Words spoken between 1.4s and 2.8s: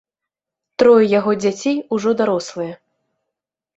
дзяцей ужо дарослыя.